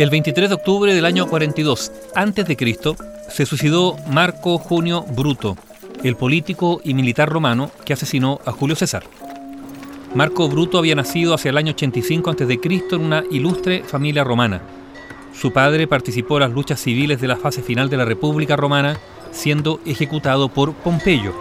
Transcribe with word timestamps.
El 0.00 0.08
23 0.08 0.48
de 0.48 0.54
octubre 0.54 0.94
del 0.94 1.04
año 1.04 1.26
42 1.26 1.92
a.C., 2.14 2.96
se 3.28 3.44
suicidó 3.44 3.98
Marco 4.08 4.56
Junio 4.56 5.02
Bruto, 5.02 5.58
el 6.02 6.16
político 6.16 6.80
y 6.82 6.94
militar 6.94 7.28
romano 7.28 7.70
que 7.84 7.92
asesinó 7.92 8.40
a 8.46 8.50
Julio 8.50 8.76
César. 8.76 9.02
Marco 10.14 10.48
Bruto 10.48 10.78
había 10.78 10.94
nacido 10.94 11.34
hacia 11.34 11.50
el 11.50 11.58
año 11.58 11.72
85 11.72 12.30
a.C. 12.30 12.60
en 12.92 13.00
una 13.02 13.24
ilustre 13.30 13.82
familia 13.82 14.24
romana. 14.24 14.62
Su 15.38 15.52
padre 15.52 15.86
participó 15.86 16.38
en 16.38 16.44
las 16.44 16.52
luchas 16.52 16.80
civiles 16.80 17.20
de 17.20 17.28
la 17.28 17.36
fase 17.36 17.60
final 17.60 17.90
de 17.90 17.98
la 17.98 18.06
República 18.06 18.56
Romana, 18.56 18.98
siendo 19.32 19.80
ejecutado 19.84 20.48
por 20.48 20.72
Pompeyo. 20.72 21.34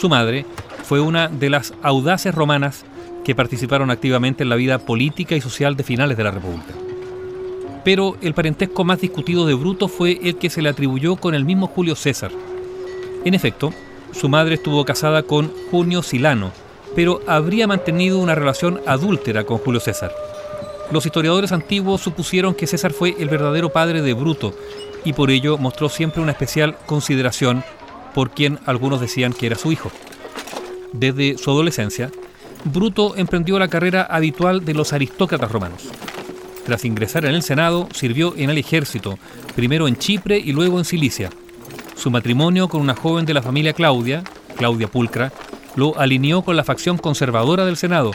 Su 0.00 0.08
madre 0.08 0.46
fue 0.84 1.00
una 1.00 1.28
de 1.28 1.50
las 1.50 1.74
audaces 1.82 2.34
romanas 2.34 2.86
que 3.22 3.34
participaron 3.34 3.90
activamente 3.90 4.44
en 4.44 4.48
la 4.48 4.56
vida 4.56 4.78
política 4.78 5.36
y 5.36 5.42
social 5.42 5.76
de 5.76 5.84
finales 5.84 6.16
de 6.16 6.24
la 6.24 6.30
República 6.30 6.81
pero 7.84 8.16
el 8.22 8.34
parentesco 8.34 8.84
más 8.84 9.00
discutido 9.00 9.46
de 9.46 9.54
Bruto 9.54 9.88
fue 9.88 10.20
el 10.22 10.36
que 10.36 10.50
se 10.50 10.62
le 10.62 10.68
atribuyó 10.68 11.16
con 11.16 11.34
el 11.34 11.44
mismo 11.44 11.66
Julio 11.66 11.96
César. 11.96 12.30
En 13.24 13.34
efecto, 13.34 13.72
su 14.12 14.28
madre 14.28 14.54
estuvo 14.54 14.84
casada 14.84 15.22
con 15.22 15.52
Junio 15.70 16.02
Silano, 16.02 16.52
pero 16.94 17.20
habría 17.26 17.66
mantenido 17.66 18.18
una 18.18 18.34
relación 18.34 18.80
adúltera 18.86 19.44
con 19.44 19.58
Julio 19.58 19.80
César. 19.80 20.12
Los 20.90 21.06
historiadores 21.06 21.52
antiguos 21.52 22.02
supusieron 22.02 22.54
que 22.54 22.66
César 22.66 22.92
fue 22.92 23.16
el 23.18 23.28
verdadero 23.28 23.70
padre 23.70 24.02
de 24.02 24.12
Bruto 24.12 24.54
y 25.04 25.14
por 25.14 25.30
ello 25.30 25.56
mostró 25.58 25.88
siempre 25.88 26.22
una 26.22 26.32
especial 26.32 26.76
consideración 26.86 27.64
por 28.14 28.30
quien 28.30 28.58
algunos 28.66 29.00
decían 29.00 29.32
que 29.32 29.46
era 29.46 29.56
su 29.56 29.72
hijo. 29.72 29.90
Desde 30.92 31.38
su 31.38 31.50
adolescencia, 31.50 32.10
Bruto 32.64 33.16
emprendió 33.16 33.58
la 33.58 33.68
carrera 33.68 34.02
habitual 34.02 34.64
de 34.64 34.74
los 34.74 34.92
aristócratas 34.92 35.50
romanos. 35.50 35.88
Tras 36.64 36.84
ingresar 36.84 37.24
en 37.24 37.34
el 37.34 37.42
Senado, 37.42 37.88
sirvió 37.92 38.34
en 38.36 38.50
el 38.50 38.58
ejército, 38.58 39.18
primero 39.56 39.88
en 39.88 39.96
Chipre 39.96 40.38
y 40.38 40.52
luego 40.52 40.78
en 40.78 40.84
Cilicia. 40.84 41.30
Su 41.96 42.10
matrimonio 42.10 42.68
con 42.68 42.80
una 42.80 42.94
joven 42.94 43.26
de 43.26 43.34
la 43.34 43.42
familia 43.42 43.72
Claudia, 43.72 44.22
Claudia 44.56 44.88
Pulcra, 44.88 45.32
lo 45.76 45.98
alineó 45.98 46.42
con 46.42 46.56
la 46.56 46.64
facción 46.64 46.98
conservadora 46.98 47.64
del 47.64 47.76
Senado, 47.76 48.12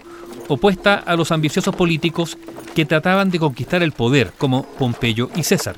opuesta 0.47 0.95
a 0.95 1.16
los 1.16 1.31
ambiciosos 1.31 1.75
políticos 1.75 2.38
que 2.75 2.86
trataban 2.86 3.31
de 3.31 3.39
conquistar 3.39 3.83
el 3.83 3.91
poder, 3.91 4.31
como 4.38 4.64
Pompeyo 4.64 5.30
y 5.36 5.43
César. 5.43 5.75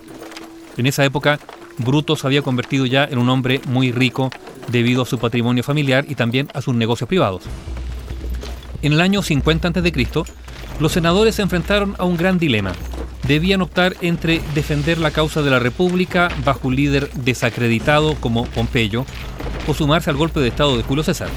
En 0.77 0.86
esa 0.86 1.05
época, 1.05 1.39
Bruto 1.77 2.15
se 2.15 2.27
había 2.27 2.41
convertido 2.41 2.86
ya 2.86 3.05
en 3.05 3.17
un 3.17 3.30
hombre 3.30 3.61
muy 3.67 3.91
rico 3.91 4.30
debido 4.67 5.03
a 5.03 5.05
su 5.05 5.17
patrimonio 5.17 5.63
familiar 5.63 6.05
y 6.08 6.15
también 6.15 6.49
a 6.53 6.61
sus 6.61 6.75
negocios 6.75 7.08
privados. 7.08 7.43
En 8.81 8.93
el 8.93 9.02
año 9.02 9.21
50 9.21 9.69
a.C., 9.69 10.23
los 10.80 10.94
senadores 10.94 11.35
se 11.35 11.41
enfrentaron 11.41 11.95
a 11.97 12.05
un 12.05 12.17
gran 12.17 12.39
dilema. 12.39 12.73
Debían 13.27 13.61
optar 13.61 13.95
entre 14.02 14.41
defender 14.55 14.97
la 14.97 15.11
causa 15.11 15.41
de 15.41 15.52
la 15.52 15.59
República 15.59 16.30
bajo 16.44 16.69
un 16.69 16.75
líder 16.75 17.11
desacreditado 17.11 18.16
como 18.16 18.45
Pompeyo 18.45 19.05
o 19.67 19.73
sumarse 19.73 20.09
al 20.09 20.16
golpe 20.16 20.39
de 20.39 20.47
Estado 20.47 20.77
de 20.77 20.83
Julio 20.83 21.03
César. 21.03 21.30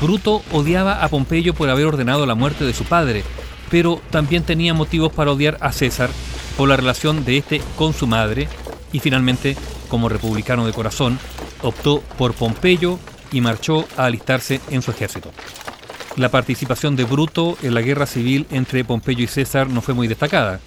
Bruto 0.00 0.42
odiaba 0.52 1.04
a 1.04 1.08
Pompeyo 1.08 1.54
por 1.54 1.68
haber 1.68 1.86
ordenado 1.86 2.26
la 2.26 2.34
muerte 2.34 2.64
de 2.64 2.74
su 2.74 2.84
padre, 2.84 3.22
pero 3.70 4.00
también 4.10 4.42
tenía 4.42 4.74
motivos 4.74 5.12
para 5.12 5.32
odiar 5.32 5.58
a 5.60 5.72
César 5.72 6.10
por 6.56 6.68
la 6.68 6.76
relación 6.76 7.24
de 7.24 7.36
este 7.36 7.62
con 7.76 7.92
su 7.92 8.06
madre 8.06 8.48
y 8.92 9.00
finalmente, 9.00 9.56
como 9.88 10.08
republicano 10.08 10.66
de 10.66 10.72
corazón, 10.72 11.18
optó 11.62 12.02
por 12.16 12.34
Pompeyo 12.34 12.98
y 13.30 13.40
marchó 13.40 13.86
a 13.96 14.06
alistarse 14.06 14.60
en 14.70 14.82
su 14.82 14.90
ejército. 14.90 15.30
La 16.18 16.30
participación 16.30 16.96
de 16.96 17.04
Bruto 17.04 17.56
en 17.62 17.74
la 17.74 17.80
guerra 17.80 18.04
civil 18.04 18.44
entre 18.50 18.82
Pompeyo 18.82 19.22
y 19.22 19.28
César 19.28 19.70
no 19.70 19.80
fue 19.80 19.94
muy 19.94 20.08
destacada. 20.08 20.58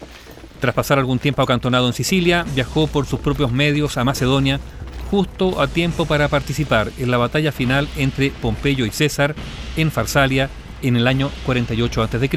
Tras 0.61 0.73
pasar 0.73 0.97
algún 0.97 1.19
tiempo 1.19 1.41
acantonado 1.41 1.87
en 1.87 1.93
Sicilia, 1.93 2.45
viajó 2.55 2.87
por 2.87 3.05
sus 3.05 3.19
propios 3.19 3.51
medios 3.51 3.97
a 3.97 4.05
Macedonia 4.05 4.61
justo 5.09 5.59
a 5.59 5.67
tiempo 5.67 6.05
para 6.05 6.29
participar 6.29 6.89
en 6.97 7.11
la 7.11 7.17
batalla 7.17 7.51
final 7.51 7.89
entre 7.97 8.31
Pompeyo 8.31 8.85
y 8.85 8.91
César 8.91 9.35
en 9.75 9.91
Farsalia 9.91 10.49
en 10.81 10.95
el 10.95 11.05
año 11.05 11.29
48 11.45 12.01
a.C. 12.01 12.29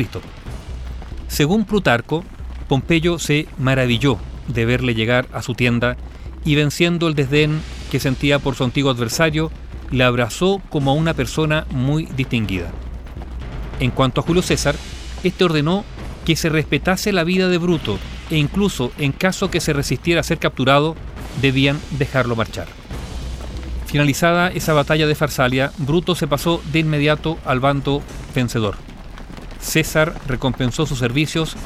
Según 1.28 1.66
Plutarco, 1.66 2.24
Pompeyo 2.66 3.20
se 3.20 3.46
maravilló 3.58 4.18
de 4.48 4.64
verle 4.64 4.96
llegar 4.96 5.28
a 5.32 5.40
su 5.40 5.54
tienda 5.54 5.96
y 6.44 6.56
venciendo 6.56 7.06
el 7.06 7.14
desdén 7.14 7.60
que 7.92 8.00
sentía 8.00 8.40
por 8.40 8.56
su 8.56 8.64
antiguo 8.64 8.90
adversario, 8.90 9.52
le 9.92 10.02
abrazó 10.02 10.60
como 10.68 10.90
a 10.90 10.94
una 10.94 11.14
persona 11.14 11.64
muy 11.70 12.06
distinguida. 12.06 12.72
En 13.80 13.90
cuanto 13.90 14.20
a 14.20 14.24
Julio 14.24 14.42
César, 14.42 14.76
este 15.22 15.44
ordenó 15.44 15.84
que 16.24 16.36
se 16.36 16.48
respetase 16.48 17.12
la 17.12 17.24
vida 17.24 17.48
de 17.48 17.58
Bruto 17.58 17.98
e 18.30 18.36
incluso 18.36 18.92
en 18.98 19.12
caso 19.12 19.50
que 19.50 19.60
se 19.60 19.72
resistiera 19.72 20.20
a 20.20 20.24
ser 20.24 20.38
capturado, 20.38 20.96
debían 21.42 21.78
dejarlo 21.98 22.36
marchar. 22.36 22.66
Finalizada 23.86 24.48
esa 24.48 24.72
batalla 24.72 25.06
de 25.06 25.14
Farsalia, 25.14 25.72
Bruto 25.78 26.14
se 26.14 26.26
pasó 26.26 26.62
de 26.72 26.80
inmediato 26.80 27.38
al 27.44 27.60
bando 27.60 28.02
vencedor. 28.34 28.76
César 29.60 30.14
recompensó 30.26 30.86
sus 30.86 30.98
servicios 30.98 31.56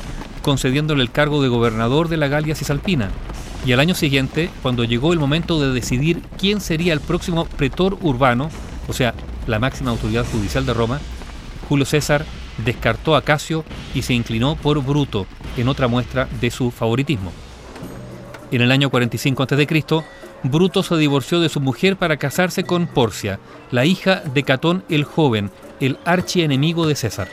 concediéndole 0.42 1.02
el 1.02 1.10
cargo 1.10 1.42
de 1.42 1.48
gobernador 1.48 2.08
de 2.08 2.16
la 2.16 2.28
Galia 2.28 2.54
Cisalpina, 2.54 3.10
y 3.66 3.72
al 3.72 3.80
año 3.80 3.94
siguiente, 3.94 4.50
cuando 4.62 4.84
llegó 4.84 5.12
el 5.12 5.18
momento 5.18 5.60
de 5.60 5.72
decidir 5.72 6.22
quién 6.38 6.60
sería 6.60 6.92
el 6.92 7.00
próximo 7.00 7.44
pretor 7.44 7.98
urbano, 8.00 8.50
o 8.86 8.92
sea, 8.92 9.14
la 9.46 9.58
máxima 9.58 9.90
autoridad 9.90 10.24
judicial 10.30 10.64
de 10.64 10.74
Roma, 10.74 11.00
Julio 11.68 11.84
César 11.84 12.24
descartó 12.64 13.14
a 13.14 13.22
Casio 13.22 13.64
y 13.94 14.02
se 14.02 14.14
inclinó 14.14 14.56
por 14.56 14.82
Bruto 14.82 15.26
en 15.56 15.68
otra 15.68 15.88
muestra 15.88 16.28
de 16.40 16.50
su 16.50 16.70
favoritismo. 16.70 17.32
En 18.50 18.62
el 18.62 18.72
año 18.72 18.90
45 18.90 19.42
a.C., 19.42 19.84
Bruto 20.44 20.82
se 20.82 20.96
divorció 20.96 21.40
de 21.40 21.48
su 21.48 21.60
mujer 21.60 21.96
para 21.96 22.16
casarse 22.16 22.64
con 22.64 22.86
Porcia, 22.86 23.40
la 23.70 23.84
hija 23.84 24.22
de 24.32 24.44
Catón 24.44 24.84
el 24.88 25.04
Joven, 25.04 25.50
el 25.80 25.98
archienemigo 26.04 26.86
de 26.86 26.94
César. 26.94 27.28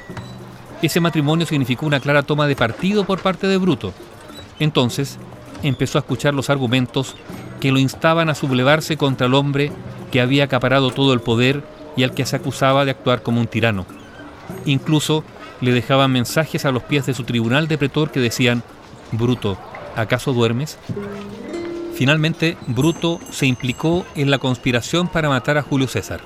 Ese 0.81 0.99
matrimonio 0.99 1.45
significó 1.45 1.85
una 1.85 1.99
clara 1.99 2.23
toma 2.23 2.47
de 2.47 2.55
partido 2.55 3.05
por 3.05 3.19
parte 3.21 3.47
de 3.47 3.57
Bruto. 3.57 3.93
Entonces 4.59 5.17
empezó 5.63 5.97
a 5.97 6.01
escuchar 6.01 6.33
los 6.33 6.49
argumentos 6.49 7.15
que 7.59 7.71
lo 7.71 7.79
instaban 7.79 8.29
a 8.29 8.35
sublevarse 8.35 8.97
contra 8.97 9.27
el 9.27 9.35
hombre 9.35 9.71
que 10.11 10.21
había 10.21 10.43
acaparado 10.43 10.91
todo 10.91 11.13
el 11.13 11.21
poder 11.21 11.63
y 11.95 12.03
al 12.03 12.13
que 12.13 12.25
se 12.25 12.35
acusaba 12.35 12.85
de 12.85 12.91
actuar 12.91 13.21
como 13.21 13.39
un 13.39 13.47
tirano. 13.47 13.85
Incluso 14.65 15.23
le 15.61 15.71
dejaban 15.71 16.11
mensajes 16.11 16.65
a 16.65 16.71
los 16.71 16.83
pies 16.83 17.05
de 17.05 17.13
su 17.13 17.23
tribunal 17.23 17.67
de 17.67 17.77
pretor 17.77 18.11
que 18.11 18.19
decían, 18.19 18.63
Bruto, 19.11 19.57
¿acaso 19.95 20.33
duermes? 20.33 20.77
Finalmente, 21.95 22.57
Bruto 22.67 23.19
se 23.31 23.45
implicó 23.45 24.05
en 24.15 24.29
la 24.29 24.37
conspiración 24.37 25.07
para 25.07 25.29
matar 25.29 25.57
a 25.57 25.61
Julio 25.61 25.87
César. 25.87 26.19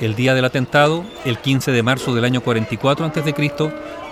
El 0.00 0.14
día 0.14 0.34
del 0.34 0.44
atentado, 0.44 1.04
el 1.24 1.38
15 1.38 1.70
de 1.72 1.82
marzo 1.82 2.14
del 2.14 2.24
año 2.24 2.40
44 2.40 3.06
a.C., 3.06 3.34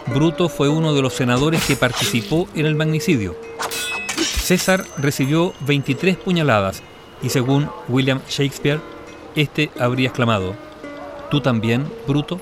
Bruto 0.06 0.48
fue 0.50 0.68
uno 0.68 0.94
de 0.94 1.00
los 1.00 1.14
senadores 1.14 1.64
que 1.64 1.76
participó 1.76 2.46
en 2.54 2.66
el 2.66 2.74
magnicidio. 2.74 3.34
César 4.18 4.84
recibió 4.98 5.54
23 5.60 6.16
puñaladas 6.16 6.82
y 7.22 7.30
según 7.30 7.70
William 7.88 8.20
Shakespeare, 8.28 8.80
este 9.34 9.70
habría 9.80 10.08
exclamado, 10.08 10.54
¿Tú 11.30 11.40
también, 11.40 11.86
Bruto? 12.06 12.40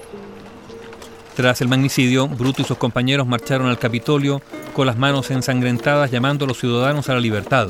Tras 1.34 1.62
el 1.62 1.68
magnicidio, 1.68 2.28
Bruto 2.28 2.60
y 2.60 2.64
sus 2.66 2.76
compañeros 2.76 3.26
marcharon 3.26 3.68
al 3.68 3.78
Capitolio 3.78 4.42
con 4.74 4.86
las 4.86 4.98
manos 4.98 5.30
ensangrentadas 5.30 6.10
llamando 6.10 6.44
a 6.44 6.48
los 6.48 6.58
ciudadanos 6.58 7.08
a 7.08 7.14
la 7.14 7.20
libertad. 7.20 7.68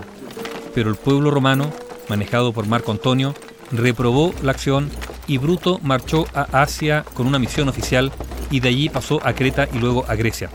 Pero 0.75 0.91
el 0.91 0.97
pueblo 0.97 1.31
romano, 1.31 1.71
manejado 2.09 2.53
por 2.53 2.67
Marco 2.67 2.91
Antonio, 2.91 3.35
reprobó 3.71 4.35
la 4.43 4.51
acción 4.51 4.91
y 5.29 5.39
Bruto 5.39 5.79
marchó 5.83 6.27
a 6.35 6.63
Asia 6.63 7.05
con 7.15 7.29
una 7.29 7.39
misión 7.39 7.69
oficial 7.69 8.11
y 8.51 8.59
de 8.59 8.69
allí 8.69 8.89
pasó 8.89 9.21
a 9.25 9.33
Creta 9.33 9.69
y 9.73 9.79
luego 9.79 10.05
a 10.09 10.17
Grecia. 10.17 10.51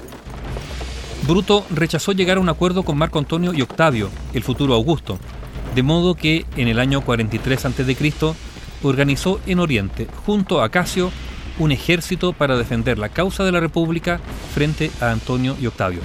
Bruto 1.26 1.66
rechazó 1.70 2.12
llegar 2.12 2.38
a 2.38 2.42
un 2.42 2.50
acuerdo 2.50 2.84
con 2.84 2.98
Marco 2.98 3.20
Antonio 3.20 3.54
y 3.54 3.62
Octavio, 3.62 4.10
el 4.34 4.44
futuro 4.44 4.74
Augusto, 4.74 5.18
de 5.76 5.84
modo 5.84 6.16
que 6.16 6.46
en 6.58 6.68
el 6.68 6.80
año 6.80 7.02
43 7.02 7.66
a.C. 7.66 8.14
organizó 8.84 9.40
en 9.46 9.60
Oriente, 9.60 10.08
junto 10.26 10.62
a 10.62 10.70
Casio, 10.70 11.12
un 11.60 11.72
ejército 11.72 12.34
para 12.34 12.58
defender 12.58 12.98
la 12.98 13.10
causa 13.10 13.44
de 13.44 13.52
la 13.52 13.60
República 13.60 14.20
frente 14.54 14.92
a 15.02 15.12
Antonio 15.12 15.56
y 15.60 15.68
Octavio. 15.68 16.02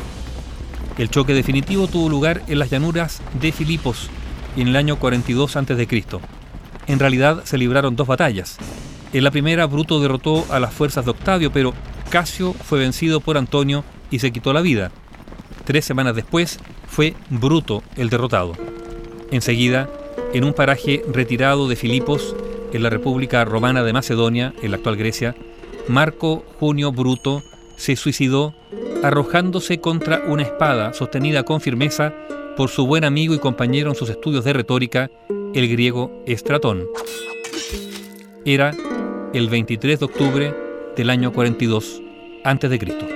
El 0.99 1.11
choque 1.11 1.35
definitivo 1.35 1.87
tuvo 1.87 2.09
lugar 2.09 2.43
en 2.49 2.59
las 2.59 2.71
llanuras 2.71 3.23
de 3.41 3.53
Filipos 3.53 4.11
en 4.57 4.69
el 4.69 4.77
año 4.77 4.99
42 4.99 5.57
a.C. 5.57 6.05
En 6.87 6.99
realidad 6.99 7.45
se 7.45 7.59
libraron 7.59 7.97
dos 7.97 8.07
batallas. 8.07 8.59
En 9.13 9.25
la 9.25 9.31
primera 9.31 9.67
Bruto 9.67 10.01
derrotó 10.01 10.47
a 10.51 10.61
las 10.61 10.73
fuerzas 10.73 11.05
de 11.05 11.11
Octavio, 11.11 11.53
pero 11.53 11.75
Casio 12.11 12.53
fue 12.53 12.79
vencido 12.81 13.21
por 13.21 13.39
Antonio 13.39 13.85
y 14.11 14.19
se 14.19 14.33
quitó 14.33 14.53
la 14.53 14.61
vida. 14.61 14.91
Tres 15.65 15.85
semanas 15.85 16.15
después 16.15 16.59
fue 16.89 17.15
Bruto 17.31 17.83
el 17.97 18.11
derrotado. 18.11 18.53
Enseguida, 19.31 19.89
en 20.35 20.45
un 20.45 20.53
paraje 20.53 21.03
retirado 21.11 21.69
de 21.69 21.77
Filipos, 21.77 22.35
en 22.73 22.83
la 22.83 22.91
República 22.91 23.45
Romana 23.45 23.83
de 23.83 23.93
Macedonia, 23.93 24.55
en 24.63 24.71
la 24.71 24.79
actual 24.79 24.97
Grecia, 24.97 25.35
Marco 25.89 26.45
Junio 26.59 26.93
Bruto 26.93 27.43
se 27.77 27.97
suicidó 27.97 28.55
arrojándose 29.03 29.81
contra 29.81 30.23
una 30.27 30.43
espada 30.43 30.93
sostenida 30.93 31.43
con 31.43 31.61
firmeza 31.61 32.15
por 32.57 32.69
su 32.69 32.87
buen 32.87 33.05
amigo 33.05 33.35
y 33.35 33.39
compañero 33.39 33.91
en 33.91 33.97
sus 33.97 34.11
estudios 34.11 34.45
de 34.45 34.53
retórica, 34.53 35.11
el 35.55 35.69
griego 35.69 36.23
Estratón. 36.27 36.85
Era 38.45 38.73
el 39.33 39.49
23 39.49 39.99
de 39.99 40.05
octubre 40.05 40.55
del 40.97 41.11
año 41.11 41.33
42 41.33 42.03
a.C. 42.45 43.12